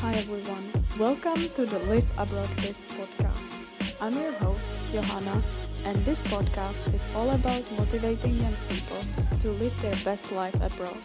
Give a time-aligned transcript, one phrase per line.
[0.00, 4.00] Hi everyone, welcome to the Live Abroad Biz podcast.
[4.00, 5.42] I'm your host, Johanna,
[5.84, 8.96] and this podcast is all about motivating young people
[9.40, 10.96] to live their best life abroad.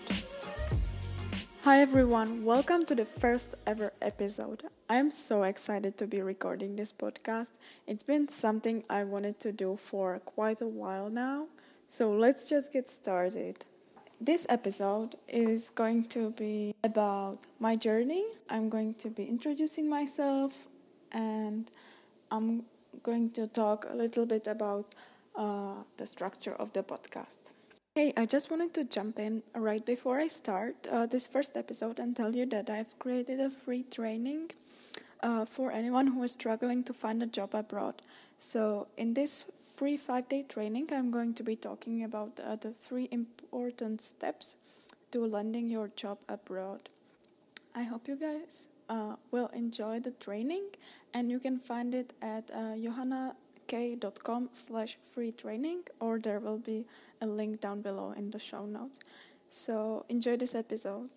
[1.63, 4.63] Hi everyone, welcome to the first ever episode.
[4.89, 7.49] I'm so excited to be recording this podcast.
[7.87, 11.47] It's been something I wanted to do for quite a while now,
[11.89, 13.65] so let's just get started.
[14.21, 18.23] This episode is going to be about my journey.
[18.49, 20.61] I'm going to be introducing myself
[21.11, 21.69] and
[22.31, 22.63] I'm
[23.03, 24.95] going to talk a little bit about
[25.35, 27.49] uh, the structure of the podcast.
[27.93, 31.99] Hey, I just wanted to jump in right before I start uh, this first episode
[31.99, 34.51] and tell you that I've created a free training
[35.23, 38.01] uh, for anyone who is struggling to find a job abroad.
[38.37, 42.71] So, in this free five day training, I'm going to be talking about uh, the
[42.71, 44.55] three important steps
[45.11, 46.87] to landing your job abroad.
[47.75, 50.69] I hope you guys uh, will enjoy the training,
[51.13, 56.85] and you can find it at uh, johannak.com slash free training, or there will be
[57.21, 58.99] a link down below in the show notes.
[59.49, 61.09] So enjoy this episode.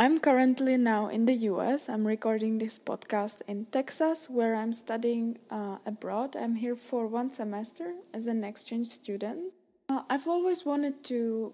[0.00, 1.88] I'm currently now in the US.
[1.88, 6.36] I'm recording this podcast in Texas, where I'm studying uh, abroad.
[6.36, 9.52] I'm here for one semester as an exchange student.
[9.88, 11.52] Uh, I've always wanted to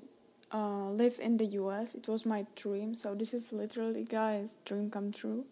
[0.52, 1.94] uh, live in the US.
[1.94, 2.94] It was my dream.
[2.94, 5.46] So this is literally, guys, dream come true.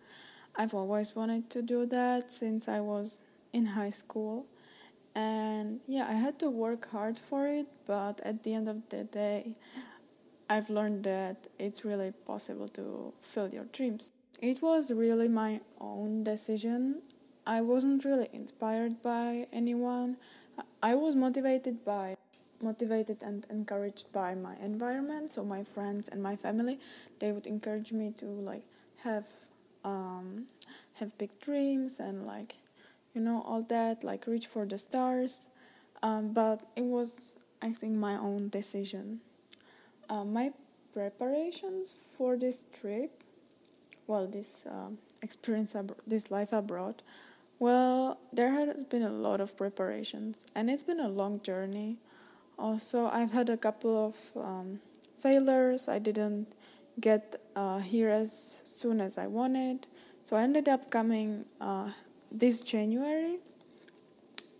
[0.55, 3.21] I've always wanted to do that since I was
[3.55, 4.45] in high school.
[5.15, 9.05] And yeah, I had to work hard for it, but at the end of the
[9.05, 9.57] day,
[10.49, 14.13] I've learned that it's really possible to fill your dreams.
[14.41, 17.03] It was really my own decision.
[17.47, 20.17] I wasn't really inspired by anyone.
[20.83, 22.17] I was motivated by
[22.61, 26.79] motivated and encouraged by my environment, so my friends and my family.
[27.19, 28.63] They would encourage me to like
[29.03, 29.27] have
[29.85, 30.47] um,
[30.95, 32.55] have big dreams and like
[33.15, 35.47] you know all that, like reach for the stars.
[36.03, 39.21] Um, but it was I think my own decision.
[40.09, 40.51] Uh, my
[40.93, 43.23] preparations for this trip,
[44.07, 47.03] well, this um, experience, ab- this life abroad,
[47.59, 51.99] well, there has been a lot of preparations, and it's been a long journey.
[52.59, 54.81] Also, I've had a couple of um,
[55.19, 55.89] failures.
[55.89, 56.55] I didn't
[57.01, 59.87] get uh, here as soon as I wanted,
[60.25, 61.91] so I ended up coming uh,
[62.31, 63.39] this January,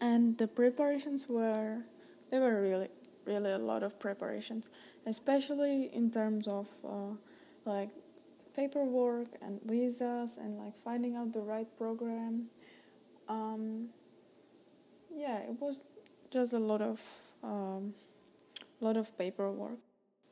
[0.01, 1.83] and the preparations were
[2.31, 2.89] there were really
[3.25, 4.69] really a lot of preparations
[5.07, 7.15] especially in terms of uh,
[7.65, 7.91] like
[8.55, 12.49] paperwork and visas and like finding out the right program.
[13.29, 13.89] Um,
[15.15, 15.83] yeah, it was
[16.31, 17.01] just a lot of
[17.43, 17.95] um,
[18.81, 19.79] lot of paperwork.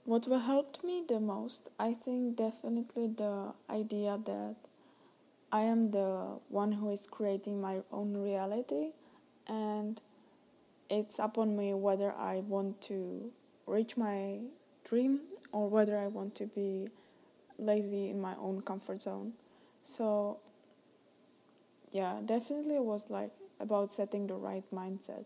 [0.04, 4.56] What helped me the most, I think, definitely the idea that
[5.52, 8.92] I am the one who is creating my own reality,
[9.46, 10.00] and
[10.88, 13.30] it's upon me whether I want to
[13.66, 14.40] reach my
[14.84, 15.20] dream
[15.52, 16.88] or whether I want to be
[17.58, 19.34] lazy in my own comfort zone.
[19.84, 20.38] So,
[21.92, 25.24] yeah, definitely it was like about setting the right mindset.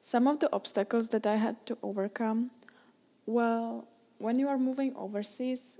[0.00, 2.50] Some of the obstacles that I had to overcome
[3.28, 3.86] well,
[4.16, 5.78] when you are moving overseas,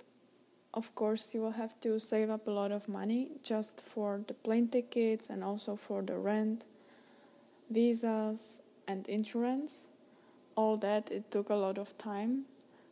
[0.75, 4.35] of course, you will have to save up a lot of money just for the
[4.35, 6.67] plane tickets and also for the rent,
[7.71, 9.87] visas, and insurance
[10.59, 12.45] all that it took a lot of time.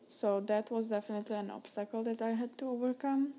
[0.07, 3.35] So that was definitely an obstacle that i had to overcome.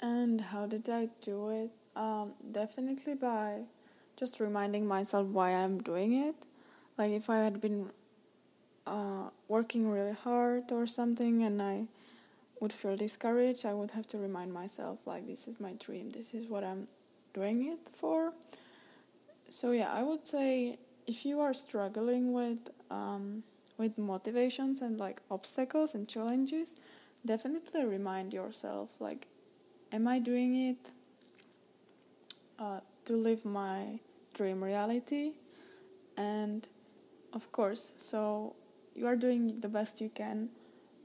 [0.00, 1.70] And how did i do it?
[1.94, 3.62] Um, definitely by
[4.16, 6.34] just reminding myself why i'm doing it.
[6.98, 7.90] Like if i had been
[8.86, 11.86] uh, working really hard or something and i
[12.60, 16.10] would feel discouraged i would have to remind myself like this is my dream.
[16.10, 16.86] This is what i'm
[17.34, 18.32] doing it for.
[19.48, 22.58] So yeah i would say if you are struggling with
[22.90, 23.42] um,
[23.78, 26.76] with motivations and like obstacles and challenges,
[27.24, 29.26] definitely remind yourself like,
[29.92, 30.90] am I doing it
[32.58, 34.00] uh, to live my
[34.34, 35.32] dream reality?
[36.16, 36.66] And
[37.32, 38.56] of course, so
[38.94, 40.48] you are doing the best you can,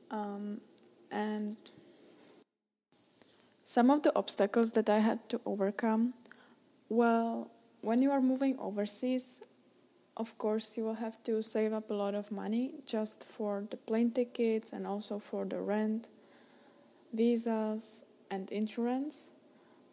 [0.09, 0.61] um,
[1.11, 1.57] and
[3.63, 6.13] some of the obstacles that I had to overcome.
[6.89, 7.51] Well,
[7.81, 9.41] when you are moving overseas,
[10.21, 13.77] of course, you will have to save up a lot of money just for the
[13.77, 16.09] plane tickets and also for the rent,
[17.11, 19.29] visas, and insurance.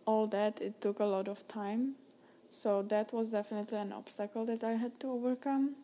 [0.05, 1.95] All that it took a lot of time.
[2.51, 5.77] So that was definitely an obstacle that I had to overcome.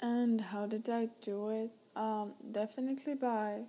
[0.00, 1.70] And how did I do it?
[1.96, 3.62] Um, definitely by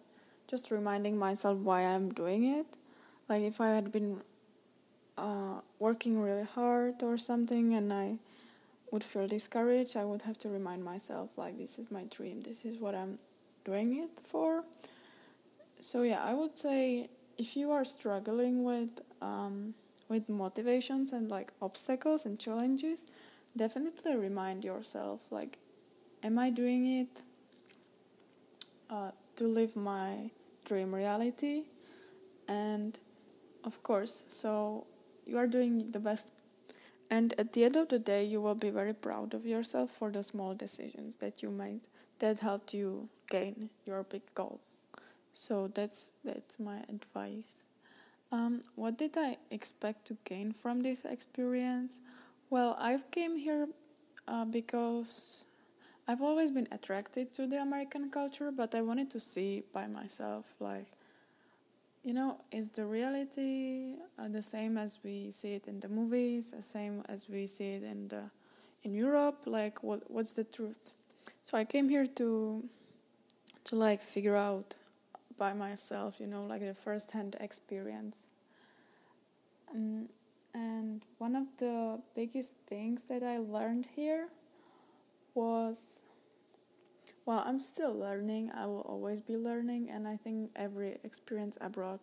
[0.47, 2.67] just reminding myself why I'm doing it.
[3.27, 4.21] Like if I had been
[5.17, 8.19] uh, working really hard or something and I
[8.91, 12.65] would feel discouraged, I would have to remind myself like this is my dream, this
[12.65, 13.17] is what I'm
[13.65, 14.63] doing it for.
[15.81, 19.73] So yeah, I would say if you are struggling with um,
[20.09, 23.05] with motivations and like obstacles and challenges,
[23.55, 25.57] definitely remind yourself like,
[26.23, 27.21] am I doing it
[28.89, 30.31] uh, to live my
[30.65, 31.63] dream reality?
[32.47, 32.97] And
[33.63, 34.85] of course, so
[35.25, 36.31] you are doing the best.
[37.09, 40.11] And at the end of the day, you will be very proud of yourself for
[40.11, 41.81] the small decisions that you made
[42.19, 44.59] that helped you gain your big goal.
[45.33, 47.63] So that's that's my advice.
[48.31, 51.99] Um, what did I expect to gain from this experience?
[52.49, 53.67] Well, I've came here
[54.27, 55.45] uh, because
[56.07, 60.55] I've always been attracted to the American culture, but I wanted to see by myself,
[60.59, 60.87] like,
[62.07, 66.51] you know, is the reality uh, the same as we see it in the movies,
[66.51, 68.23] the same as we see it in the
[68.83, 69.43] in Europe?
[69.45, 70.93] Like, what what's the truth?
[71.43, 72.63] So I came here to
[73.65, 74.75] to like figure out
[75.37, 78.25] by myself, you know, like the first hand experience.
[79.75, 80.07] Um,
[80.53, 84.29] and one of the biggest things that I learned here
[85.35, 86.03] was
[87.27, 91.99] well, I'm still learning, I will always be learning, and I think every experience abroad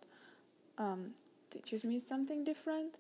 [0.77, 1.15] um,
[1.49, 2.99] teaches me something different.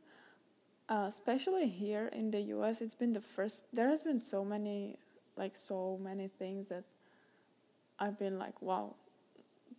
[0.88, 4.96] Uh, especially here in the US, it's been the first, there has been so many,
[5.36, 6.84] like, so many things that
[7.98, 8.94] I've been like, wow,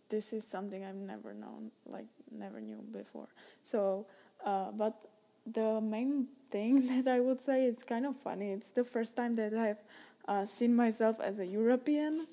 [0.08, 3.28] this is something I've never known, like never knew before.
[3.62, 4.06] So,
[4.44, 4.98] uh, but
[5.44, 8.52] the main thing that I would say it's kind of funny.
[8.52, 9.82] It's the first time that I've
[10.28, 12.26] uh, seen myself as a European.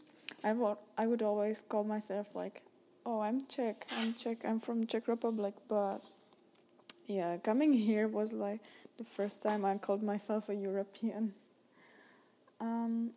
[0.43, 2.61] I would I would always call myself like,
[3.05, 3.85] oh, I'm Czech.
[3.97, 4.43] I'm Czech.
[4.45, 5.53] I'm from Czech Republic.
[5.67, 5.99] But
[7.07, 8.61] yeah, coming here was like
[8.97, 11.33] the first time I called myself a European.
[12.59, 13.11] Um,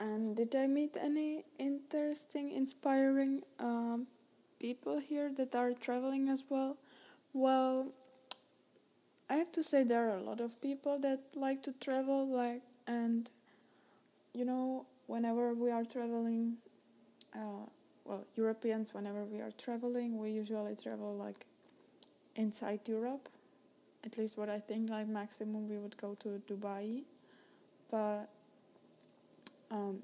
[0.00, 4.06] and did I meet any interesting, inspiring um,
[4.60, 6.76] people here that are traveling as well?
[7.32, 7.88] Well,
[9.28, 12.62] I have to say there are a lot of people that like to travel, like
[12.88, 13.30] and
[14.32, 16.56] you know whenever we are traveling,
[17.34, 17.68] uh,
[18.04, 21.46] well Europeans whenever we are traveling, we usually travel like
[22.34, 23.28] inside Europe.
[24.04, 27.02] At least what I think, like maximum we would go to Dubai,
[27.90, 28.28] but
[29.70, 30.02] um,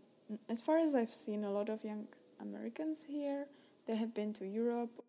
[0.48, 2.06] as far as I've seen, a lot of young
[2.40, 3.46] Americans here,
[3.86, 5.02] they have been to Europe.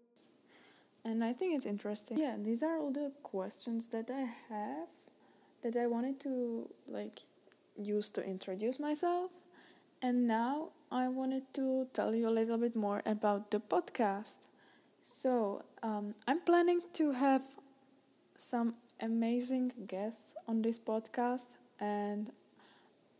[1.03, 2.17] And I think it's interesting.
[2.19, 4.87] Yeah, these are all the questions that I have
[5.61, 7.19] that I wanted to like
[7.81, 9.31] use to introduce myself.
[10.01, 14.35] And now I wanted to tell you a little bit more about the podcast.
[15.01, 17.43] So, um, I'm planning to have
[18.37, 22.31] some amazing guests on this podcast, and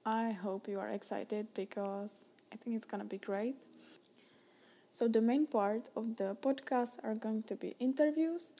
[0.06, 3.56] I hope you are excited because I think it's gonna be great.
[4.92, 8.54] So the main part of the podcast are going to be interviews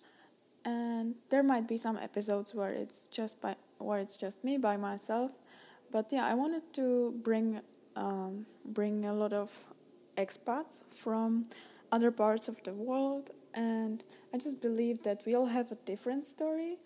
[0.66, 4.78] and there might be some episodes where it's just by where it's just me by
[4.78, 5.32] myself.
[5.92, 7.62] But yeah, I wanted to bring
[7.96, 9.52] um, bring a lot of
[10.18, 11.46] expats from
[11.92, 16.26] other parts of the world and I just believe that we all have a different
[16.26, 16.78] story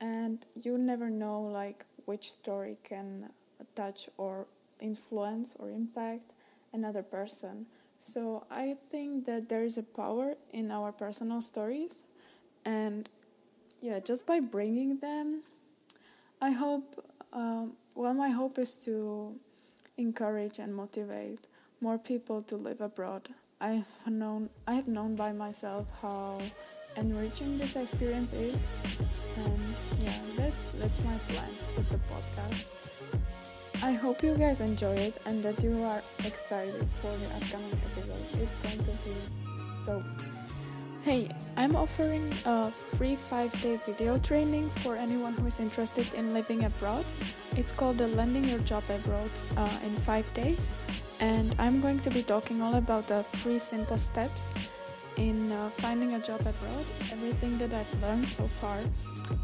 [0.00, 3.30] and you never know like which story can
[3.74, 4.46] touch or
[4.80, 6.32] influence or impact
[6.72, 7.66] another person.
[7.98, 12.04] So I think that there is a power in our personal stories,
[12.64, 13.08] and
[13.82, 15.42] yeah, just by bringing them,
[16.40, 17.06] I hope.
[17.32, 19.38] Um, well, my hope is to
[19.98, 21.46] encourage and motivate
[21.82, 23.28] more people to live abroad.
[23.60, 26.40] I've known I have known by myself how
[26.96, 28.58] enriching this experience is,
[29.36, 32.68] and yeah, that's that's my plans with the podcast.
[33.82, 38.24] I hope you guys enjoy it and that you are excited for the upcoming episode.
[38.40, 39.14] It's going to be
[39.84, 40.02] so.
[41.02, 46.34] Hey, I'm offering a free 5 day video training for anyone who is interested in
[46.34, 47.06] living abroad.
[47.56, 50.74] It's called the Landing Your Job Abroad uh, in 5 days,
[51.18, 54.52] and I'm going to be talking all about the three simple steps
[55.16, 58.78] in uh, finding a job abroad, everything that I've learned so far.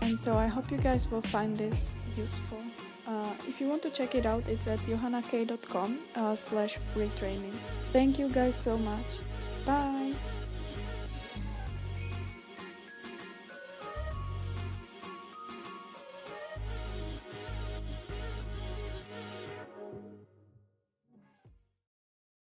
[0.02, 2.60] And so I hope you guys will find this useful.
[3.06, 7.58] Uh, if you want to check it out, it's at johannak.com uh, slash free training.
[7.92, 9.06] Thank you guys so much.
[9.64, 10.12] Bye.